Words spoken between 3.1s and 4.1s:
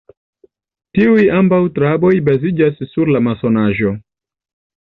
la masonaĵo.